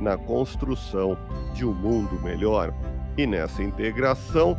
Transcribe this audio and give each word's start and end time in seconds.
na 0.00 0.16
construção 0.16 1.16
de 1.54 1.64
um 1.64 1.72
mundo 1.72 2.20
melhor 2.22 2.74
e 3.16 3.26
nessa 3.26 3.62
integração 3.62 4.56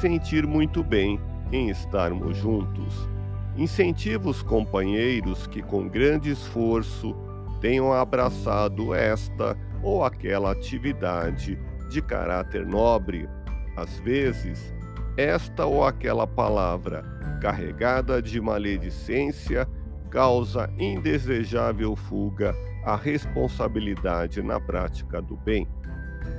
sentir 0.00 0.46
muito 0.46 0.82
bem 0.84 1.20
em 1.50 1.68
estarmos 1.68 2.36
juntos. 2.36 3.08
Incentiva 3.56 4.28
os 4.28 4.42
companheiros 4.42 5.46
que, 5.46 5.62
com 5.62 5.88
grande 5.88 6.30
esforço, 6.30 7.14
tenham 7.60 7.92
abraçado 7.92 8.94
esta 8.94 9.56
ou 9.82 10.04
aquela 10.04 10.52
atividade 10.52 11.58
de 11.90 12.00
caráter 12.00 12.66
nobre. 12.66 13.28
Às 13.76 13.98
vezes, 14.00 14.74
esta 15.16 15.66
ou 15.66 15.84
aquela 15.84 16.26
palavra 16.26 17.04
carregada 17.40 18.22
de 18.22 18.40
maledicência 18.40 19.68
causa 20.12 20.70
indesejável 20.78 21.96
fuga 21.96 22.54
à 22.84 22.94
responsabilidade 22.94 24.42
na 24.42 24.60
prática 24.60 25.22
do 25.22 25.36
bem. 25.36 25.66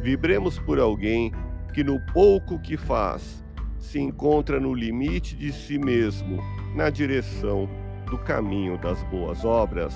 Vibremos 0.01 0.59
por 0.59 0.79
alguém 0.79 1.33
que, 1.73 1.83
no 1.83 1.99
pouco 2.13 2.59
que 2.59 2.77
faz, 2.77 3.43
se 3.79 3.99
encontra 3.99 4.59
no 4.59 4.75
limite 4.75 5.35
de 5.35 5.51
si 5.51 5.79
mesmo 5.79 6.39
na 6.75 6.91
direção 6.91 7.67
do 8.05 8.17
caminho 8.19 8.77
das 8.77 9.01
boas 9.05 9.43
obras. 9.43 9.95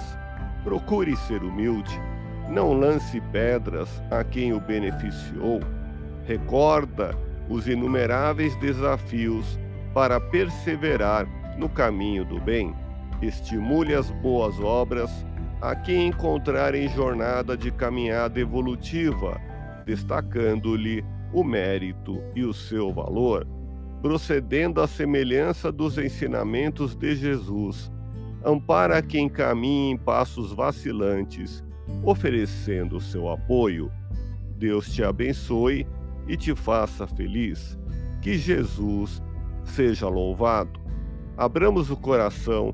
Procure 0.64 1.16
ser 1.16 1.44
humilde, 1.44 2.02
não 2.50 2.74
lance 2.74 3.22
pedras 3.32 4.02
a 4.10 4.24
quem 4.24 4.54
o 4.54 4.60
beneficiou. 4.60 5.60
Recorda 6.26 7.16
os 7.48 7.68
inumeráveis 7.68 8.56
desafios 8.56 9.60
para 9.94 10.20
perseverar 10.20 11.28
no 11.58 11.70
caminho 11.70 12.26
do 12.26 12.40
bem. 12.40 12.76
Estimule 13.22 13.96
as 13.96 14.12
boas 14.12 14.60
obras 14.60 15.12
a 15.62 15.76
quem 15.76 16.08
encontrar 16.08 16.76
em 16.76 16.88
jornada 16.90 17.58
de 17.58 17.72
caminhada 17.72 18.40
evolutiva, 18.40 19.42
destacando-lhe 19.86 21.04
o 21.34 21.44
mérito 21.44 22.22
e 22.36 22.44
o 22.44 22.54
seu 22.54 22.94
valor 22.94 23.48
procedendo 24.02 24.82
à 24.82 24.88
semelhança 24.88 25.72
dos 25.72 25.98
ensinamentos 25.98 26.96
de 26.96 27.16
Jesus, 27.16 27.92
ampara 28.46 29.02
quem 29.02 29.28
caminha 29.28 29.94
em 29.94 29.98
passos 29.98 30.54
vacilantes, 30.54 31.64
oferecendo 32.04 33.00
seu 33.00 33.30
apoio. 33.30 33.92
Deus 34.58 34.94
te 34.94 35.04
abençoe 35.04 35.88
e 36.28 36.38
te 36.38 36.56
faça 36.56 37.08
feliz. 37.08 37.78
Que 38.22 38.38
Jesus 38.38 39.22
seja 39.64 40.08
louvado. 40.08 40.80
Abramos 41.36 41.92
o 41.92 41.98
coração 41.98 42.74